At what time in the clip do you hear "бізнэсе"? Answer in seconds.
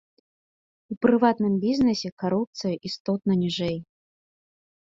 1.65-2.09